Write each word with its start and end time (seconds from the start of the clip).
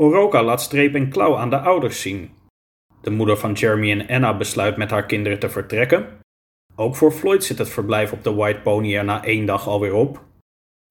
Oroka 0.00 0.42
laat 0.42 0.62
streep 0.62 0.94
en 0.94 1.10
klauw 1.10 1.36
aan 1.36 1.50
de 1.50 1.58
ouders 1.58 2.00
zien. 2.00 2.30
De 3.02 3.10
moeder 3.10 3.36
van 3.36 3.52
Jeremy 3.52 3.90
en 3.90 4.08
Anna 4.08 4.36
besluit 4.36 4.76
met 4.76 4.90
haar 4.90 5.06
kinderen 5.06 5.38
te 5.38 5.48
vertrekken. 5.48 6.20
Ook 6.76 6.96
voor 6.96 7.12
Floyd 7.12 7.44
zit 7.44 7.58
het 7.58 7.68
verblijf 7.68 8.12
op 8.12 8.24
de 8.24 8.34
White 8.34 8.60
Pony 8.60 8.96
er 8.96 9.04
na 9.04 9.24
één 9.24 9.46
dag 9.46 9.68
alweer 9.68 9.94
op. 9.94 10.24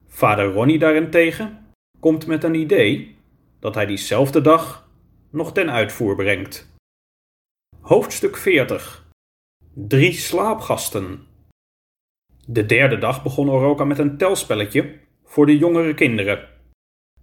Vader 0.07 0.53
Ronnie 0.53 0.79
daarentegen 0.79 1.73
komt 1.99 2.27
met 2.27 2.43
een 2.43 2.53
idee 2.53 3.17
dat 3.59 3.75
hij 3.75 3.85
diezelfde 3.85 4.42
dag 4.42 4.90
nog 5.31 5.53
ten 5.53 5.71
uitvoer 5.71 6.15
brengt. 6.15 6.73
Hoofdstuk 7.81 8.37
40 8.37 9.07
Drie 9.73 10.13
slaapgasten. 10.13 11.28
De 12.46 12.65
derde 12.65 12.97
dag 12.97 13.23
begon 13.23 13.49
Oroka 13.49 13.83
met 13.83 13.99
een 13.99 14.17
telspelletje 14.17 14.99
voor 15.23 15.46
de 15.46 15.57
jongere 15.57 15.94
kinderen. 15.94 16.59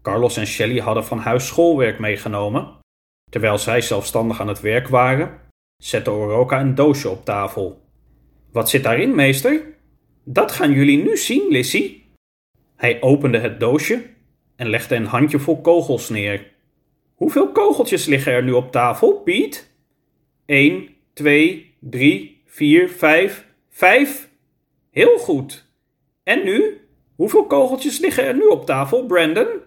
Carlos 0.06 0.36
en 0.36 0.46
Shelley 0.46 0.80
hadden 0.80 1.04
van 1.04 1.18
huis 1.18 1.46
schoolwerk 1.46 1.98
meegenomen. 1.98 2.78
Terwijl 3.30 3.58
zij 3.58 3.80
zelfstandig 3.80 4.40
aan 4.40 4.48
het 4.48 4.60
werk 4.60 4.88
waren, 4.88 5.40
zette 5.76 6.10
Oroka 6.10 6.60
een 6.60 6.74
doosje 6.74 7.08
op 7.08 7.24
tafel. 7.24 7.80
Wat 8.52 8.70
zit 8.70 8.82
daarin, 8.82 9.14
meester? 9.14 9.60
Dat 10.24 10.52
gaan 10.52 10.72
jullie 10.72 11.02
nu 11.02 11.16
zien, 11.16 11.48
Lissy. 11.48 12.02
Hij 12.76 13.02
opende 13.02 13.38
het 13.38 13.60
doosje 13.60 14.02
en 14.56 14.68
legde 14.68 14.94
een 14.94 15.06
handjevol 15.06 15.60
kogels 15.60 16.08
neer. 16.08 16.52
Hoeveel 17.14 17.52
kogeltjes 17.52 18.06
liggen 18.06 18.32
er 18.32 18.42
nu 18.42 18.52
op 18.52 18.72
tafel, 18.72 19.12
Piet? 19.12 19.70
1, 20.44 20.88
2, 21.12 21.74
3, 21.80 22.42
4, 22.46 22.88
5, 22.88 23.46
5. 23.68 24.28
Heel 24.90 25.18
goed. 25.18 25.66
En 26.22 26.44
nu? 26.44 26.80
Hoeveel 27.16 27.46
kogeltjes 27.46 27.98
liggen 27.98 28.24
er 28.24 28.34
nu 28.34 28.46
op 28.46 28.66
tafel, 28.66 29.06
Brandon? 29.06 29.65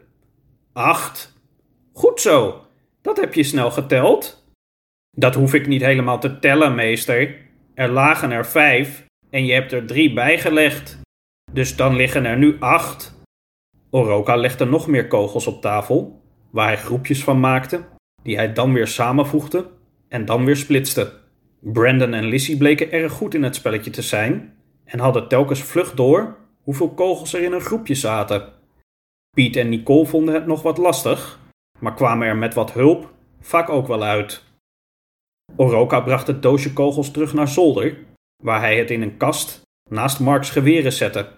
Acht. 0.79 1.33
Goed 1.93 2.21
zo. 2.21 2.65
Dat 3.01 3.19
heb 3.19 3.33
je 3.33 3.43
snel 3.43 3.71
geteld. 3.71 4.45
Dat 5.11 5.35
hoef 5.35 5.53
ik 5.53 5.67
niet 5.67 5.81
helemaal 5.81 6.19
te 6.19 6.39
tellen, 6.39 6.75
meester. 6.75 7.37
Er 7.73 7.89
lagen 7.89 8.31
er 8.31 8.45
vijf 8.45 9.05
en 9.29 9.45
je 9.45 9.53
hebt 9.53 9.71
er 9.71 9.85
drie 9.85 10.13
bijgelegd. 10.13 10.99
Dus 11.51 11.75
dan 11.75 11.95
liggen 11.95 12.25
er 12.25 12.37
nu 12.37 12.55
acht. 12.59 13.21
Oroka 13.89 14.35
legde 14.35 14.65
nog 14.65 14.87
meer 14.87 15.07
kogels 15.07 15.47
op 15.47 15.61
tafel, 15.61 16.21
waar 16.51 16.67
hij 16.67 16.77
groepjes 16.77 17.23
van 17.23 17.39
maakte, 17.39 17.83
die 18.23 18.35
hij 18.35 18.53
dan 18.53 18.73
weer 18.73 18.87
samenvoegde 18.87 19.69
en 20.07 20.25
dan 20.25 20.45
weer 20.45 20.57
splitste. 20.57 21.13
Brandon 21.61 22.13
en 22.13 22.25
Lissy 22.25 22.57
bleken 22.57 22.91
erg 22.91 23.11
goed 23.11 23.33
in 23.33 23.43
het 23.43 23.55
spelletje 23.55 23.91
te 23.91 24.01
zijn 24.01 24.53
en 24.85 24.99
hadden 24.99 25.27
telkens 25.27 25.63
vlug 25.63 25.93
door 25.93 26.37
hoeveel 26.61 26.89
kogels 26.89 27.33
er 27.33 27.41
in 27.41 27.53
een 27.53 27.61
groepje 27.61 27.95
zaten. 27.95 28.58
Piet 29.29 29.55
en 29.55 29.69
Nicole 29.69 30.05
vonden 30.05 30.33
het 30.33 30.45
nog 30.45 30.61
wat 30.61 30.77
lastig, 30.77 31.39
maar 31.79 31.93
kwamen 31.93 32.27
er 32.27 32.37
met 32.37 32.53
wat 32.53 32.73
hulp 32.73 33.13
vaak 33.39 33.69
ook 33.69 33.87
wel 33.87 34.03
uit. 34.03 34.43
Oroka 35.55 35.99
bracht 35.99 36.27
het 36.27 36.41
doosje 36.41 36.73
kogels 36.73 37.11
terug 37.11 37.33
naar 37.33 37.47
zolder, 37.47 37.97
waar 38.43 38.59
hij 38.59 38.77
het 38.77 38.91
in 38.91 39.01
een 39.01 39.17
kast 39.17 39.61
naast 39.89 40.19
Marks 40.19 40.49
geweren 40.49 40.93
zette. 40.93 41.31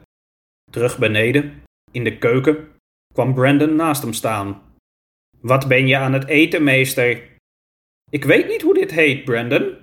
Terug 0.72 0.98
beneden, 0.98 1.64
in 1.92 2.04
de 2.04 2.18
keuken, 2.18 2.70
kwam 3.14 3.34
Brandon 3.34 3.76
naast 3.76 4.02
hem 4.02 4.14
staan. 4.14 4.62
Wat 5.40 5.68
ben 5.68 5.88
je 5.88 5.98
aan 5.98 6.14
het 6.14 6.28
eten, 6.28 6.64
meester? 6.64 7.30
Ik 8.10 8.24
weet 8.24 8.48
niet 8.48 8.62
hoe 8.62 8.74
dit 8.74 8.92
heet, 8.92 9.24
Brandon. 9.24 9.78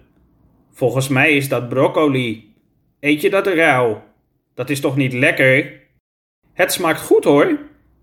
Volgens 0.71 1.09
mij 1.09 1.37
is 1.37 1.49
dat 1.49 1.69
broccoli. 1.69 2.55
Eet 3.01 3.21
je 3.21 3.31
dat 3.31 3.47
rauw? 3.47 4.03
Dat 4.55 4.71
is 4.71 4.81
toch 4.81 4.97
niet 4.97 5.13
lekker? 5.13 5.83
Het 6.53 6.73
smaakt 6.73 7.01
goed 7.01 7.25
hoor. 7.25 7.59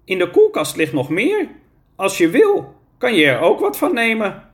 In 0.06 0.18
de 0.18 0.30
koelkast 0.30 0.76
ligt 0.76 0.94
nog 0.94 1.10
meer. 1.10 1.50
Als 1.96 2.18
je 2.18 2.30
wil, 2.30 2.76
kan 2.98 3.14
je 3.14 3.26
er 3.26 3.40
ook 3.40 3.60
wat 3.60 3.78
van 3.78 3.94
nemen. 3.94 4.50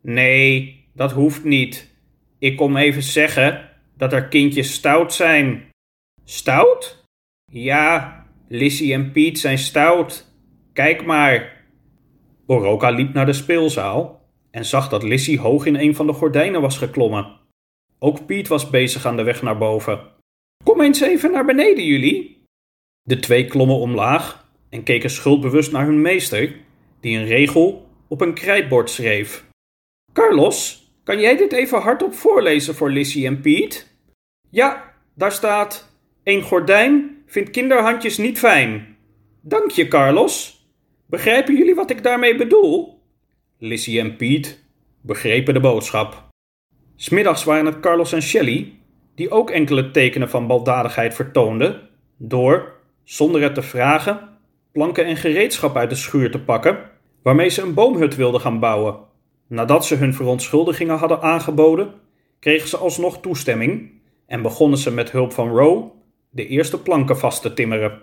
Nee, 0.00 0.84
dat 0.94 1.12
hoeft 1.12 1.44
niet. 1.44 1.96
Ik 2.38 2.56
kom 2.56 2.76
even 2.76 3.02
zeggen 3.02 3.70
dat 3.96 4.12
er 4.12 4.28
kindjes 4.28 4.72
stout 4.72 5.14
zijn. 5.14 5.70
Stout? 6.24 7.04
Ja, 7.52 8.26
Lissy 8.48 8.92
en 8.92 9.12
Piet 9.12 9.38
zijn 9.38 9.58
stout. 9.58 10.32
Kijk 10.72 11.04
maar. 11.04 11.64
Oroka 12.46 12.90
liep 12.90 13.12
naar 13.12 13.26
de 13.26 13.32
speelzaal 13.32 14.28
en 14.50 14.64
zag 14.64 14.88
dat 14.88 15.02
Lissy 15.02 15.38
hoog 15.38 15.66
in 15.66 15.76
een 15.76 15.94
van 15.94 16.06
de 16.06 16.12
gordijnen 16.12 16.60
was 16.60 16.78
geklommen. 16.78 17.36
Ook 17.98 18.26
Piet 18.26 18.48
was 18.48 18.70
bezig 18.70 19.06
aan 19.06 19.16
de 19.16 19.22
weg 19.22 19.42
naar 19.42 19.58
boven. 19.58 20.00
Kom 20.64 20.80
eens 20.80 21.00
even 21.00 21.32
naar 21.32 21.44
beneden, 21.44 21.84
jullie. 21.84 22.42
De 23.02 23.18
twee 23.18 23.46
klommen 23.46 23.76
omlaag 23.76 24.47
en 24.70 24.82
keken 24.82 25.10
schuldbewust 25.10 25.72
naar 25.72 25.86
hun 25.86 26.00
meester, 26.00 26.56
die 27.00 27.18
een 27.18 27.26
regel 27.26 27.88
op 28.08 28.20
een 28.20 28.34
krijtbord 28.34 28.90
schreef. 28.90 29.44
Carlos, 30.12 30.90
kan 31.04 31.20
jij 31.20 31.36
dit 31.36 31.52
even 31.52 31.80
hardop 31.80 32.14
voorlezen 32.14 32.74
voor 32.74 32.90
Lissy 32.90 33.26
en 33.26 33.40
Piet? 33.40 33.96
Ja, 34.50 34.94
daar 35.14 35.32
staat: 35.32 35.98
Een 36.24 36.42
gordijn 36.42 37.22
vindt 37.26 37.50
kinderhandjes 37.50 38.18
niet 38.18 38.38
fijn. 38.38 38.96
Dank 39.40 39.70
je, 39.70 39.88
Carlos. 39.88 40.66
Begrijpen 41.06 41.56
jullie 41.56 41.74
wat 41.74 41.90
ik 41.90 42.02
daarmee 42.02 42.36
bedoel? 42.36 43.02
Lissy 43.58 43.98
en 43.98 44.16
Piet 44.16 44.64
begrepen 45.00 45.54
de 45.54 45.60
boodschap. 45.60 46.26
Smiddags 46.96 47.44
waren 47.44 47.66
het 47.66 47.80
Carlos 47.80 48.12
en 48.12 48.22
Shelley 48.22 48.72
die 49.14 49.30
ook 49.30 49.50
enkele 49.50 49.90
tekenen 49.90 50.30
van 50.30 50.46
baldadigheid 50.46 51.14
vertoonden 51.14 51.88
door, 52.16 52.74
zonder 53.04 53.42
het 53.42 53.54
te 53.54 53.62
vragen, 53.62 54.27
planken 54.78 55.06
en 55.06 55.16
gereedschap 55.16 55.76
uit 55.76 55.90
de 55.90 55.96
schuur 55.96 56.30
te 56.30 56.40
pakken, 56.40 56.78
waarmee 57.22 57.48
ze 57.48 57.62
een 57.62 57.74
boomhut 57.74 58.16
wilden 58.16 58.40
gaan 58.40 58.58
bouwen. 58.58 58.96
Nadat 59.48 59.86
ze 59.86 59.94
hun 59.94 60.14
verontschuldigingen 60.14 60.98
hadden 60.98 61.22
aangeboden, 61.22 61.94
kregen 62.38 62.68
ze 62.68 62.76
alsnog 62.76 63.20
toestemming 63.20 63.90
en 64.26 64.42
begonnen 64.42 64.78
ze 64.78 64.92
met 64.92 65.10
hulp 65.10 65.32
van 65.32 65.48
Roe 65.48 65.90
de 66.30 66.46
eerste 66.46 66.82
planken 66.82 67.18
vast 67.18 67.42
te 67.42 67.54
timmeren. 67.54 68.00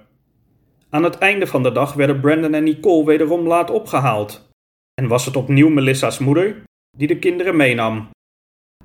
Aan 0.90 1.04
het 1.04 1.18
einde 1.18 1.48
van 1.48 1.64
de 1.64 1.72
dag 1.72 1.94
werden 1.94 2.20
Brandon 2.20 2.54
en 2.54 2.64
Nicole 2.64 3.06
wederom 3.06 3.48
laat 3.48 3.72
opgehaald. 3.72 4.50
En 4.94 5.08
was 5.08 5.26
het 5.26 5.36
opnieuw 5.36 5.70
Melissa's 5.70 6.20
moeder 6.20 6.64
die 6.98 7.08
de 7.08 7.20
kinderen 7.20 7.56
meenam. 7.56 8.10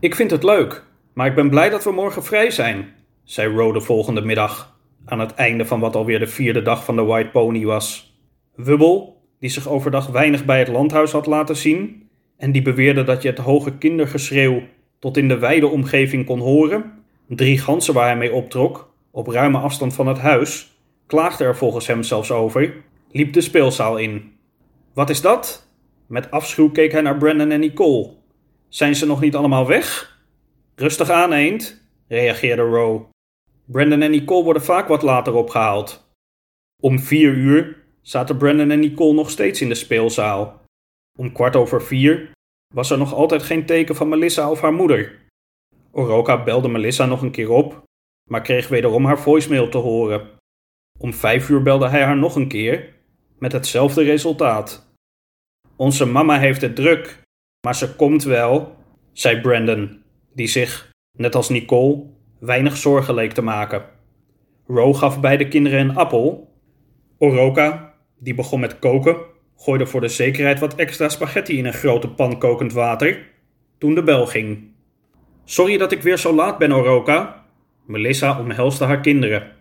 Ik 0.01 0.15
vind 0.15 0.31
het 0.31 0.43
leuk, 0.43 0.85
maar 1.15 1.27
ik 1.27 1.35
ben 1.35 1.51
blij 1.51 1.71
dat 1.71 1.85
we 1.85 1.93
morgen 1.93 2.25
vrij 2.25 2.51
zijn, 2.51 2.95
zei 3.25 3.55
Roe 3.55 3.73
de 3.73 3.81
volgende 3.81 4.21
middag, 4.21 4.80
aan 5.05 5.21
het 5.21 5.35
einde 5.35 5.65
van 5.65 5.81
wat 5.81 5.97
alweer 5.97 6.19
de 6.19 6.27
vierde 6.27 6.63
dag 6.63 6.85
van 6.85 6.97
de 6.97 7.03
White 7.03 7.31
Pony 7.31 7.65
was. 7.65 8.15
Wubbel, 8.55 9.23
die 9.39 9.51
zich 9.51 9.69
overdag 9.69 10.07
weinig 10.07 10.45
bij 10.45 10.59
het 10.59 10.69
landhuis 10.69 11.13
had 11.13 11.27
laten 11.27 11.57
zien, 11.57 12.09
en 12.37 12.53
die 12.53 12.63
beweerde 12.63 13.05
dat 13.05 13.23
je 13.23 13.29
het 13.29 13.39
hoge 13.39 13.79
kindergeschreeuw 13.79 14.63
tot 14.99 15.17
in 15.17 15.29
de 15.29 15.39
wijde 15.39 15.67
omgeving 15.67 16.27
kon 16.27 16.41
horen, 16.41 16.93
drie 17.29 17.59
ganzen 17.59 17.95
waar 17.95 18.07
hij 18.07 18.17
mee 18.17 18.33
optrok, 18.33 18.93
op 19.11 19.27
ruime 19.27 19.59
afstand 19.59 19.95
van 19.95 20.07
het 20.07 20.19
huis, 20.19 20.77
klaagde 21.07 21.45
er 21.45 21.57
volgens 21.57 21.87
hem 21.87 22.03
zelfs 22.03 22.31
over, 22.31 22.75
liep 23.11 23.33
de 23.33 23.41
speelzaal 23.41 23.97
in. 23.97 24.33
Wat 24.95 25.11
is 25.11 25.21
dat? 25.21 25.69
Met 26.07 26.31
afschuw 26.31 26.71
keek 26.71 26.93
hij 26.93 27.01
naar 27.01 27.19
Brandon 27.19 27.51
en 27.51 27.61
Nicole. 27.61 28.11
Zijn 28.69 28.95
ze 28.95 29.07
nog 29.07 29.21
niet 29.21 29.37
allemaal 29.37 29.67
weg? 29.67 30.19
Rustig 30.75 31.11
aan, 31.11 31.33
eend, 31.33 31.83
reageerde 32.09 32.63
Roe. 32.63 33.03
Brandon 33.71 34.03
en 34.03 34.11
Nicole 34.11 34.45
worden 34.45 34.63
vaak 34.63 34.89
wat 34.89 35.03
later 35.03 35.35
opgehaald. 35.35 36.09
Om 36.83 36.99
vier 36.99 37.33
uur 37.33 37.85
zaten 38.03 38.37
Brandon 38.37 38.71
en 38.71 38.81
Nicole 38.81 39.15
nog 39.15 39.31
steeds 39.31 39.61
in 39.61 39.69
de 39.69 39.75
speelzaal. 39.75 40.63
Om 41.19 41.33
kwart 41.33 41.57
over 41.57 41.83
vier 41.83 42.31
was 42.75 42.91
er 42.91 42.99
nog 42.99 43.15
altijd 43.15 43.43
geen 43.43 43.67
teken 43.67 43.97
van 43.97 44.09
Melissa 44.09 44.51
of 44.51 44.61
haar 44.61 44.73
moeder. 44.73 45.29
Oroka 45.91 46.45
belde 46.45 46.69
Melissa 46.69 47.07
nog 47.07 47.23
een 47.23 47.31
keer 47.31 47.51
op, 47.51 47.83
maar 48.31 48.43
kreeg 48.43 48.69
wederom 48.69 49.05
haar 49.05 49.21
voicemail 49.21 49.69
te 49.69 49.79
horen. 49.79 50.29
Om 50.99 51.15
vijf 51.15 51.49
uur 51.49 51.63
belde 51.63 51.89
hij 51.89 52.03
haar 52.03 52.17
nog 52.17 52.37
een 52.37 52.49
keer, 52.49 52.95
met 53.39 53.53
hetzelfde 53.53 54.03
resultaat. 54.03 54.93
Onze 55.77 56.07
mama 56.07 56.39
heeft 56.39 56.61
het 56.61 56.77
druk, 56.77 57.23
maar 57.67 57.75
ze 57.75 57.95
komt 57.95 58.23
wel, 58.23 58.77
zei 59.13 59.41
Brandon, 59.41 60.03
die 60.33 60.49
zich, 60.49 60.91
net 61.19 61.35
als 61.35 61.49
Nicole, 61.49 62.07
weinig 62.41 62.77
zorgen 62.77 63.15
leek 63.15 63.33
te 63.33 63.43
maken. 63.43 63.85
Ro 64.67 64.93
gaf 64.93 65.21
beide 65.21 65.49
kinderen 65.49 65.81
een 65.81 65.97
appel. 65.97 66.55
Oroka, 67.19 67.95
die 68.19 68.35
begon 68.35 68.61
met 68.61 68.79
koken, 68.79 69.17
gooide 69.57 69.87
voor 69.87 70.01
de 70.01 70.09
zekerheid 70.09 70.59
wat 70.59 70.75
extra 70.75 71.09
spaghetti 71.09 71.59
in 71.59 71.67
een 71.67 71.73
grote 71.73 72.09
pan 72.09 72.39
kokend 72.39 72.73
water, 72.73 73.29
toen 73.79 73.95
de 73.95 74.03
bel 74.03 74.27
ging. 74.27 74.73
Sorry 75.45 75.77
dat 75.77 75.93
ik 75.93 76.03
weer 76.03 76.19
zo 76.19 76.35
laat 76.35 76.59
ben, 76.59 76.73
Oroka. 76.73 77.45
Melissa 77.87 78.41
omhelsde 78.41 78.85
haar 78.85 79.01
kinderen. 79.01 79.53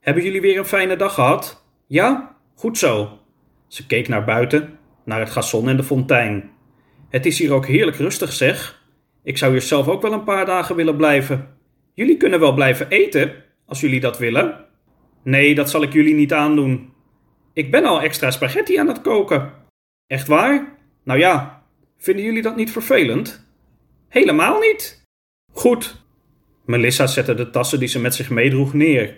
Hebben 0.00 0.22
jullie 0.22 0.40
weer 0.40 0.58
een 0.58 0.64
fijne 0.64 0.96
dag 0.96 1.14
gehad? 1.14 1.64
Ja? 1.86 2.36
Goed 2.54 2.78
zo. 2.78 3.18
Ze 3.66 3.86
keek 3.86 4.08
naar 4.08 4.24
buiten, 4.24 4.78
naar 5.04 5.20
het 5.20 5.30
gazon 5.30 5.68
en 5.68 5.76
de 5.76 5.82
fontein. 5.82 6.50
Het 7.08 7.26
is 7.26 7.38
hier 7.38 7.52
ook 7.52 7.66
heerlijk 7.66 7.96
rustig, 7.96 8.32
zeg. 8.32 8.82
Ik 9.22 9.38
zou 9.38 9.52
hier 9.52 9.62
zelf 9.62 9.88
ook 9.88 10.02
wel 10.02 10.12
een 10.12 10.24
paar 10.24 10.46
dagen 10.46 10.76
willen 10.76 10.96
blijven. 10.96 11.57
Jullie 11.98 12.16
kunnen 12.16 12.40
wel 12.40 12.54
blijven 12.54 12.88
eten, 12.88 13.44
als 13.66 13.80
jullie 13.80 14.00
dat 14.00 14.18
willen. 14.18 14.64
Nee, 15.22 15.54
dat 15.54 15.70
zal 15.70 15.82
ik 15.82 15.92
jullie 15.92 16.14
niet 16.14 16.32
aandoen. 16.32 16.92
Ik 17.52 17.70
ben 17.70 17.84
al 17.84 18.00
extra 18.00 18.30
spaghetti 18.30 18.76
aan 18.76 18.88
het 18.88 19.00
koken. 19.00 19.52
Echt 20.06 20.28
waar? 20.28 20.78
Nou 21.04 21.18
ja, 21.18 21.62
vinden 21.96 22.24
jullie 22.24 22.42
dat 22.42 22.56
niet 22.56 22.72
vervelend? 22.72 23.46
Helemaal 24.08 24.58
niet. 24.58 25.02
Goed. 25.52 26.04
Melissa 26.64 27.06
zette 27.06 27.34
de 27.34 27.50
tassen 27.50 27.78
die 27.78 27.88
ze 27.88 28.00
met 28.00 28.14
zich 28.14 28.30
meedroeg 28.30 28.74
neer. 28.74 29.16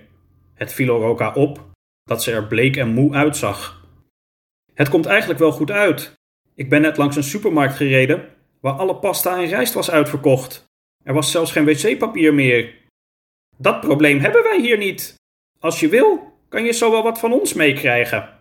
Het 0.55 0.73
viel 0.73 0.94
Oroka 0.94 1.33
op 1.33 1.71
dat 2.05 2.23
ze 2.23 2.33
er 2.33 2.47
bleek 2.47 2.76
en 2.76 2.88
moe 2.88 3.15
uitzag. 3.15 3.87
Het 4.75 4.88
komt 4.88 5.06
eigenlijk 5.06 5.41
wel 5.41 5.53
goed 5.53 5.71
uit. 5.71 6.15
Ik 6.55 6.69
ben 6.69 6.81
net 6.81 6.97
langs 6.97 7.17
een 7.17 7.23
supermarkt 7.23 7.75
gereden 7.75 8.29
waar 8.61 8.75
alle 8.75 8.97
pasta 8.97 9.37
en 9.37 9.47
rijst 9.47 9.75
was 9.75 9.91
uitverkocht. 9.91 10.69
Er 11.05 11.14
was 11.14 11.31
zelfs 11.31 11.52
geen 11.52 11.64
wc-papier 11.64 12.35
meer. 12.35 12.75
Dat 13.56 13.81
probleem 13.81 14.19
hebben 14.19 14.43
wij 14.43 14.61
hier 14.61 14.79
niet. 14.79 15.14
Als 15.58 15.81
je 15.81 15.88
wil, 15.88 16.32
kan 16.49 16.64
je 16.64 16.73
zo 16.73 16.91
wel 16.91 17.02
wat 17.02 17.19
van 17.19 17.32
ons 17.32 17.52
meekrijgen. 17.55 18.38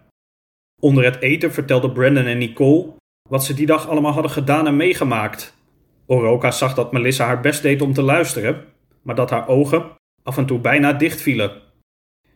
Onder 0.82 1.04
het 1.04 1.22
eten 1.22 1.54
vertelden 1.54 1.94
Brandon 1.94 2.26
en 2.26 2.38
Nicole 2.38 2.98
wat 3.30 3.46
ze 3.46 3.54
die 3.54 3.66
dag 3.66 3.88
allemaal 3.88 4.12
hadden 4.12 4.32
gedaan 4.32 4.68
en 4.68 4.76
meegemaakt. 4.76 5.58
Oroka 6.06 6.52
zag 6.52 6.74
dat 6.74 6.92
Melissa 6.92 7.26
haar 7.26 7.42
best 7.42 7.62
deed 7.62 7.82
om 7.82 7.94
te 7.94 8.02
luisteren, 8.02 8.66
maar 9.02 9.16
dat 9.16 9.30
haar 9.30 9.48
ogen 9.48 9.92
af 10.24 10.38
en 10.38 10.46
toe 10.46 10.60
bijna 10.60 10.94
dicht 10.94 11.22
vielen. 11.22 11.62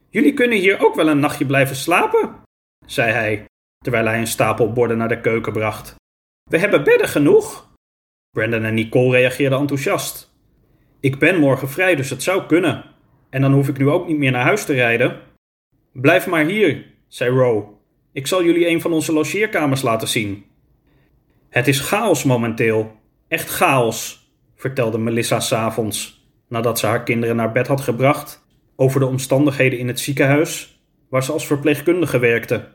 Jullie 0.09 0.33
kunnen 0.33 0.57
hier 0.57 0.85
ook 0.85 0.95
wel 0.95 1.07
een 1.07 1.19
nachtje 1.19 1.45
blijven 1.45 1.75
slapen, 1.75 2.41
zei 2.85 3.11
hij, 3.11 3.45
terwijl 3.77 4.05
hij 4.05 4.19
een 4.19 4.27
stapel 4.27 4.71
borden 4.71 4.97
naar 4.97 5.07
de 5.07 5.21
keuken 5.21 5.53
bracht. 5.53 5.95
We 6.49 6.57
hebben 6.57 6.83
bedden 6.83 7.07
genoeg. 7.07 7.71
Brandon 8.33 8.63
en 8.63 8.73
Nicole 8.73 9.17
reageerden 9.17 9.59
enthousiast. 9.59 10.35
Ik 10.99 11.19
ben 11.19 11.39
morgen 11.39 11.69
vrij, 11.69 11.95
dus 11.95 12.09
het 12.09 12.23
zou 12.23 12.45
kunnen. 12.45 12.83
En 13.29 13.41
dan 13.41 13.53
hoef 13.53 13.67
ik 13.67 13.77
nu 13.77 13.89
ook 13.89 14.07
niet 14.07 14.17
meer 14.17 14.31
naar 14.31 14.43
huis 14.43 14.65
te 14.65 14.73
rijden. 14.73 15.19
Blijf 15.91 16.27
maar 16.27 16.45
hier, 16.45 16.85
zei 17.07 17.29
Row. 17.29 17.63
Ik 18.11 18.27
zal 18.27 18.43
jullie 18.43 18.67
een 18.67 18.81
van 18.81 18.93
onze 18.93 19.13
logeerkamers 19.13 19.81
laten 19.81 20.07
zien. 20.07 20.45
Het 21.49 21.67
is 21.67 21.79
chaos 21.79 22.23
momenteel. 22.23 22.91
Echt 23.27 23.49
chaos, 23.49 24.31
vertelde 24.55 24.97
Melissa 24.97 25.39
s'avonds, 25.39 26.27
nadat 26.47 26.79
ze 26.79 26.85
haar 26.85 27.03
kinderen 27.03 27.35
naar 27.35 27.51
bed 27.51 27.67
had 27.67 27.81
gebracht, 27.81 28.45
over 28.75 28.99
de 28.99 29.05
omstandigheden 29.05 29.79
in 29.79 29.87
het 29.87 29.99
ziekenhuis, 29.99 30.83
waar 31.09 31.23
ze 31.23 31.31
als 31.31 31.47
verpleegkundige 31.47 32.19
werkte. 32.19 32.69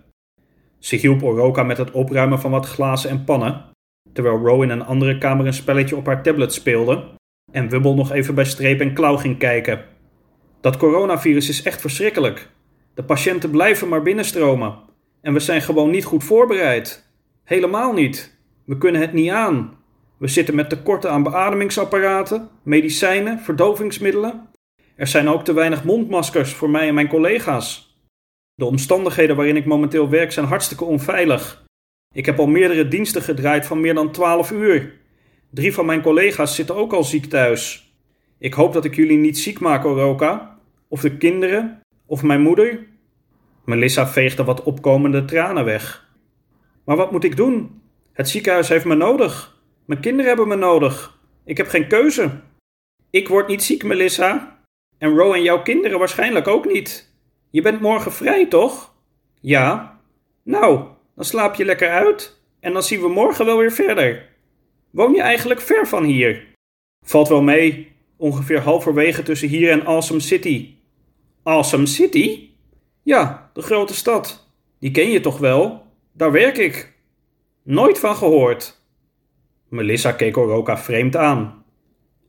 Ze 0.78 0.96
hielp 0.96 1.22
Oroka 1.22 1.62
met 1.62 1.78
het 1.78 1.90
opruimen 1.90 2.40
van 2.40 2.50
wat 2.50 2.66
glazen 2.66 3.10
en 3.10 3.24
pannen, 3.24 3.64
terwijl 4.12 4.38
Ro 4.38 4.62
in 4.62 4.70
een 4.70 4.84
andere 4.84 5.18
kamer 5.18 5.46
een 5.46 5.52
spelletje 5.52 5.96
op 5.96 6.06
haar 6.06 6.22
tablet 6.22 6.52
speelde 6.52 7.04
en 7.52 7.68
Wubbel 7.68 7.94
nog 7.94 8.12
even 8.12 8.34
bij 8.34 8.44
Streep 8.44 8.80
en 8.80 8.94
Klauw 8.94 9.16
ging 9.16 9.38
kijken. 9.38 9.84
Dat 10.60 10.76
coronavirus 10.76 11.48
is 11.48 11.62
echt 11.62 11.80
verschrikkelijk. 11.80 12.48
De 12.94 13.04
patiënten 13.04 13.50
blijven 13.50 13.88
maar 13.88 14.02
binnenstromen 14.02 14.78
en 15.20 15.32
we 15.32 15.40
zijn 15.40 15.62
gewoon 15.62 15.90
niet 15.90 16.04
goed 16.04 16.24
voorbereid. 16.24 17.10
Helemaal 17.44 17.92
niet. 17.92 18.38
We 18.64 18.78
kunnen 18.78 19.00
het 19.00 19.12
niet 19.12 19.30
aan. 19.30 19.76
We 20.18 20.28
zitten 20.28 20.54
met 20.54 20.68
tekorten 20.68 21.10
aan 21.10 21.22
beademingsapparaten, 21.22 22.48
medicijnen, 22.62 23.38
verdovingsmiddelen. 23.38 24.48
Er 24.96 25.06
zijn 25.06 25.28
ook 25.28 25.44
te 25.44 25.52
weinig 25.52 25.84
mondmaskers 25.84 26.52
voor 26.52 26.70
mij 26.70 26.88
en 26.88 26.94
mijn 26.94 27.08
collega's. 27.08 27.96
De 28.54 28.64
omstandigheden 28.64 29.36
waarin 29.36 29.56
ik 29.56 29.64
momenteel 29.64 30.08
werk 30.08 30.32
zijn 30.32 30.46
hartstikke 30.46 30.84
onveilig. 30.84 31.66
Ik 32.14 32.26
heb 32.26 32.38
al 32.38 32.46
meerdere 32.46 32.88
diensten 32.88 33.22
gedraaid 33.22 33.66
van 33.66 33.80
meer 33.80 33.94
dan 33.94 34.12
12 34.12 34.50
uur. 34.50 34.98
Drie 35.50 35.74
van 35.74 35.86
mijn 35.86 36.02
collega's 36.02 36.54
zitten 36.54 36.76
ook 36.76 36.92
al 36.92 37.04
ziek 37.04 37.24
thuis. 37.24 37.92
Ik 38.38 38.54
hoop 38.54 38.72
dat 38.72 38.84
ik 38.84 38.94
jullie 38.94 39.18
niet 39.18 39.38
ziek 39.38 39.60
maak, 39.60 39.84
Oroka. 39.84 40.58
Of 40.88 41.00
de 41.00 41.16
kinderen, 41.16 41.80
of 42.06 42.22
mijn 42.22 42.40
moeder. 42.40 42.86
Melissa 43.64 44.08
veegde 44.08 44.44
wat 44.44 44.62
opkomende 44.62 45.24
tranen 45.24 45.64
weg. 45.64 46.08
Maar 46.84 46.96
wat 46.96 47.12
moet 47.12 47.24
ik 47.24 47.36
doen? 47.36 47.82
Het 48.12 48.28
ziekenhuis 48.28 48.68
heeft 48.68 48.84
me 48.84 48.94
nodig. 48.94 49.60
Mijn 49.84 50.00
kinderen 50.00 50.26
hebben 50.26 50.48
me 50.48 50.56
nodig. 50.56 51.18
Ik 51.44 51.56
heb 51.56 51.68
geen 51.68 51.88
keuze. 51.88 52.30
Ik 53.10 53.28
word 53.28 53.48
niet 53.48 53.62
ziek, 53.62 53.84
Melissa. 53.84 54.58
En 54.98 55.16
Ro 55.16 55.32
en 55.32 55.42
jouw 55.42 55.62
kinderen 55.62 55.98
waarschijnlijk 55.98 56.48
ook 56.48 56.66
niet. 56.66 57.12
Je 57.50 57.62
bent 57.62 57.80
morgen 57.80 58.12
vrij, 58.12 58.46
toch? 58.46 58.94
Ja. 59.40 60.00
Nou, 60.42 60.88
dan 61.18 61.26
slaap 61.26 61.54
je 61.54 61.64
lekker 61.64 61.90
uit 61.90 62.40
en 62.60 62.72
dan 62.72 62.82
zien 62.82 63.00
we 63.00 63.08
morgen 63.08 63.44
wel 63.44 63.58
weer 63.58 63.72
verder. 63.72 64.28
Woon 64.90 65.12
je 65.12 65.20
eigenlijk 65.20 65.60
ver 65.60 65.86
van 65.86 66.04
hier? 66.04 66.46
Valt 67.04 67.28
wel 67.28 67.42
mee, 67.42 67.92
ongeveer 68.16 68.60
halverwege 68.60 69.22
tussen 69.22 69.48
hier 69.48 69.70
en 69.70 69.86
Awesome 69.86 70.20
City. 70.20 70.74
Awesome 71.42 71.86
City? 71.86 72.50
Ja, 73.02 73.50
de 73.52 73.62
grote 73.62 73.94
stad. 73.94 74.50
Die 74.78 74.90
ken 74.90 75.10
je 75.10 75.20
toch 75.20 75.38
wel? 75.38 75.86
Daar 76.12 76.32
werk 76.32 76.56
ik. 76.56 76.94
Nooit 77.62 77.98
van 77.98 78.16
gehoord. 78.16 78.80
Melissa 79.68 80.12
keek 80.12 80.36
Oroka 80.36 80.78
vreemd 80.78 81.16
aan. 81.16 81.64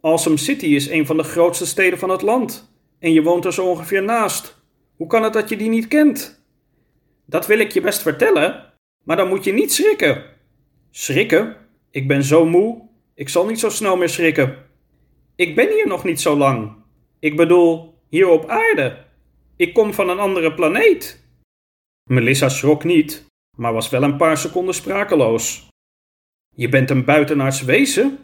Awesome 0.01 0.37
City 0.37 0.65
is 0.65 0.89
een 0.89 1.05
van 1.05 1.17
de 1.17 1.23
grootste 1.23 1.65
steden 1.65 1.99
van 1.99 2.09
het 2.09 2.21
land 2.21 2.73
en 2.99 3.13
je 3.13 3.21
woont 3.21 3.45
er 3.45 3.53
zo 3.53 3.65
ongeveer 3.65 4.03
naast. 4.03 4.61
Hoe 4.95 5.07
kan 5.07 5.23
het 5.23 5.33
dat 5.33 5.49
je 5.49 5.57
die 5.57 5.69
niet 5.69 5.87
kent? 5.87 6.43
Dat 7.25 7.47
wil 7.47 7.59
ik 7.59 7.71
je 7.71 7.81
best 7.81 8.01
vertellen, 8.01 8.68
maar 9.03 9.17
dan 9.17 9.27
moet 9.27 9.43
je 9.43 9.53
niet 9.53 9.73
schrikken. 9.73 10.23
Schrikken? 10.91 11.55
Ik 11.91 12.07
ben 12.07 12.23
zo 12.23 12.45
moe, 12.45 12.87
ik 13.13 13.29
zal 13.29 13.45
niet 13.45 13.59
zo 13.59 13.69
snel 13.69 13.97
meer 13.97 14.09
schrikken. 14.09 14.57
Ik 15.35 15.55
ben 15.55 15.71
hier 15.71 15.87
nog 15.87 16.03
niet 16.03 16.21
zo 16.21 16.37
lang. 16.37 16.75
Ik 17.19 17.35
bedoel, 17.35 18.01
hier 18.09 18.27
op 18.27 18.49
aarde. 18.49 19.05
Ik 19.55 19.73
kom 19.73 19.93
van 19.93 20.09
een 20.09 20.19
andere 20.19 20.53
planeet. 20.53 21.23
Melissa 22.09 22.49
schrok 22.49 22.83
niet, 22.83 23.25
maar 23.57 23.73
was 23.73 23.89
wel 23.89 24.03
een 24.03 24.17
paar 24.17 24.37
seconden 24.37 24.73
sprakeloos. 24.73 25.67
Je 26.55 26.69
bent 26.69 26.89
een 26.89 27.05
buitenaards 27.05 27.61
wezen? 27.61 28.19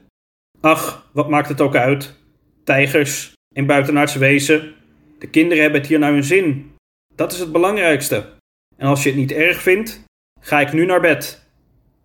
Ach, 0.62 1.10
wat 1.14 1.30
maakt 1.30 1.50
het 1.50 1.62
ook 1.62 1.76
uit? 1.76 2.16
Tijgers 2.64 3.34
en 3.56 3.66
buitenaards 3.66 4.16
wezen. 4.16 4.76
De 5.20 5.28
kinderen 5.28 5.64
hebben 5.64 5.82
het 5.82 5.90
hier 5.90 6.00
naar 6.00 6.14
hun 6.14 6.24
zin. 6.24 6.76
Dat 7.16 7.32
is 7.32 7.40
het 7.40 7.52
belangrijkste. 7.52 8.34
En 8.78 8.88
als 8.88 9.04
je 9.04 9.10
het 9.10 9.18
niet 9.18 9.32
erg 9.32 9.62
vindt, 9.62 10.04
ik 10.62 10.74
nu 10.74 10.86
naar 10.86 11.02
bed. 11.02 11.45